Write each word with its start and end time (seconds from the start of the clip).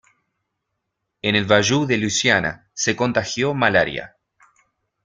En 1.21 1.35
el 1.35 1.45
bayou 1.45 1.85
de 1.85 1.95
Luisiana, 1.99 2.67
se 2.73 2.95
contagió 2.95 3.53
malaria. 3.53 4.15